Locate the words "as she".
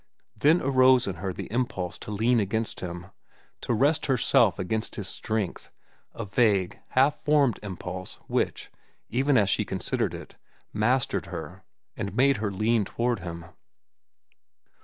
9.37-9.63